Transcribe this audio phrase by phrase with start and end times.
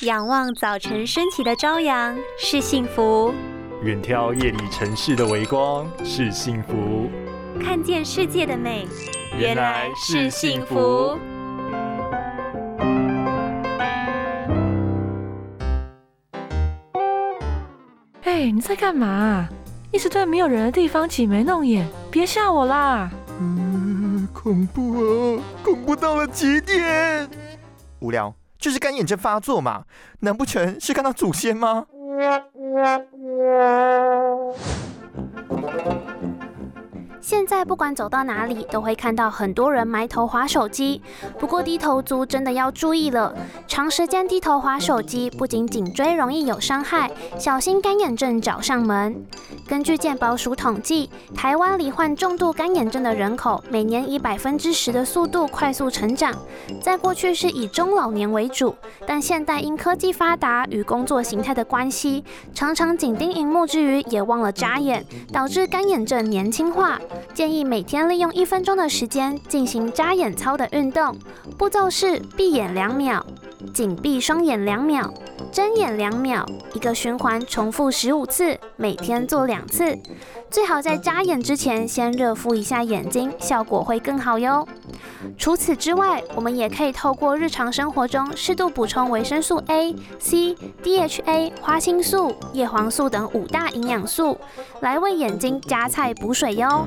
[0.00, 3.32] 仰望早晨升起的朝阳是幸福，
[3.84, 7.08] 远眺夜里城市的微光是幸福，
[7.62, 8.88] 看见世界的美
[9.38, 11.16] 原来是幸福。
[18.24, 19.48] 哎，你在干嘛？
[19.92, 23.08] 一直在没有人的地方挤眉弄眼，别吓我啦！
[23.38, 27.30] 嗯，恐怖啊，恐怖到了极点。
[28.00, 28.34] 无聊。
[28.64, 29.84] 就是干眼症发作嘛？
[30.20, 31.84] 难不成是看到祖先吗？
[37.44, 41.02] 现在不管走到哪里，都会看到很多人埋头划手机。
[41.38, 43.34] 不过低头族真的要注意了，
[43.68, 49.26] 长时间低头划手机，不仅颈椎容易有伤害，小心干眼症找上门。
[49.68, 56.32] 根据健保署统计，台湾罹患重度干眼症的人口每年以百分之十的速度快速成长。
[56.80, 58.74] 在过去是以中老年为主，
[59.06, 62.24] 但现代因科技发达与工作形态的关系，
[62.54, 66.98] 常常紧盯荧幕之余也忘了眨眼，导致干眼症年轻化。
[67.34, 71.18] 建议每天利用一分钟的时间进行眨眼操的运动，
[71.58, 73.20] 步骤是闭眼两秒，
[73.72, 75.12] 紧闭双眼两秒，
[75.50, 79.98] 睁眼两秒，一个循环重复十五次，每天做两次。
[80.48, 84.68] 最好在眨眼之前先热敷一下眼睛，效果会更好哟。
[85.36, 94.38] 除此之外，我们也可以透过日常生活中适度补充维生素 A、C、DHA、花青素、叶黄素等五大营养素，
[94.78, 96.86] 来为眼睛加菜补水哟。